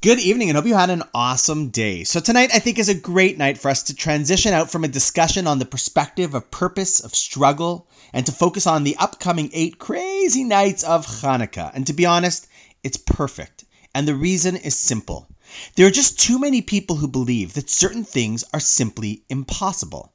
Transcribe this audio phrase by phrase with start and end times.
[0.00, 2.04] Good evening and hope you had an awesome day.
[2.04, 4.88] So, tonight I think is a great night for us to transition out from a
[4.88, 9.80] discussion on the perspective of purpose, of struggle, and to focus on the upcoming eight
[9.80, 11.72] crazy nights of Hanukkah.
[11.74, 12.46] And to be honest,
[12.84, 13.64] it's perfect.
[13.92, 15.26] And the reason is simple
[15.74, 20.12] there are just too many people who believe that certain things are simply impossible.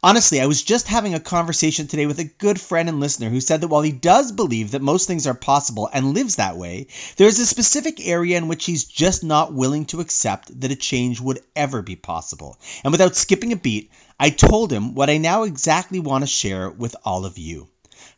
[0.00, 3.40] Honestly, I was just having a conversation today with a good friend and listener who
[3.40, 6.86] said that while he does believe that most things are possible and lives that way,
[7.16, 10.76] there is a specific area in which he's just not willing to accept that a
[10.76, 12.60] change would ever be possible.
[12.84, 16.70] And without skipping a beat, I told him what I now exactly want to share
[16.70, 17.66] with all of you.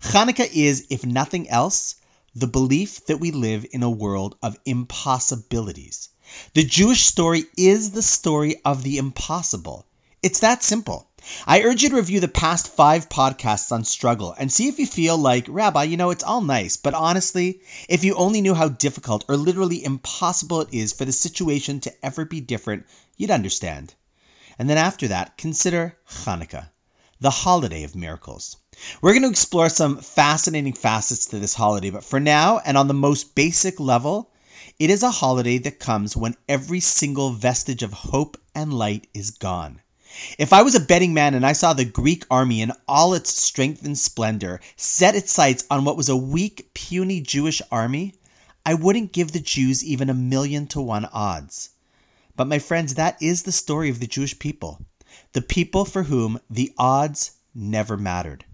[0.03, 1.95] Hanukkah is, if nothing else,
[2.35, 6.11] the belief that we live in a world of impossibilities.
[6.53, 9.87] The Jewish story is the story of the impossible.
[10.23, 11.09] It's that simple.
[11.47, 14.87] I urge you to review the past five podcasts on struggle and see if you
[14.87, 18.69] feel like, Rabbi, you know, it's all nice, but honestly, if you only knew how
[18.69, 22.85] difficult or literally impossible it is for the situation to ever be different,
[23.17, 23.95] you'd understand.
[24.59, 26.69] And then after that, consider Hanukkah,
[27.19, 28.59] the holiday of miracles.
[29.01, 32.89] We're going to explore some fascinating facets to this holiday, but for now, and on
[32.89, 34.31] the most basic level,
[34.79, 39.31] it is a holiday that comes when every single vestige of hope and light is
[39.31, 39.81] gone.
[40.39, 43.41] If I was a betting man and I saw the Greek army in all its
[43.41, 48.15] strength and splendor set its sights on what was a weak, puny Jewish army,
[48.67, 51.71] I wouldn't give the Jews even a million to one odds.
[52.35, 54.81] But, my friends, that is the story of the Jewish people.
[55.33, 58.45] The people for whom the odds never mattered.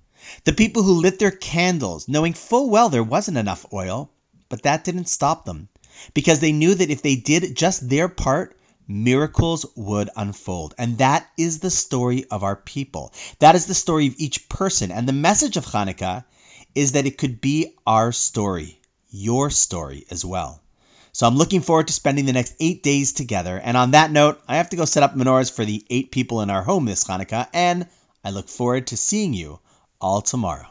[0.45, 4.11] The people who lit their candles knowing full well there wasn't enough oil,
[4.51, 5.71] but that didn't stop them
[6.13, 8.59] because they knew that if they did just their part,
[8.89, 10.75] miracles would unfold.
[10.79, 13.13] And that is the story of our people.
[13.39, 14.91] That is the story of each person.
[14.91, 16.25] And the message of Hanukkah
[16.75, 18.79] is that it could be our story,
[19.11, 20.61] your story as well.
[21.13, 23.59] So I'm looking forward to spending the next eight days together.
[23.59, 26.43] And on that note, I have to go set up menorahs for the eight people
[26.43, 27.49] in our home this Hanukkah.
[27.55, 27.87] And
[28.23, 29.59] I look forward to seeing you
[29.99, 30.67] all tomorrow.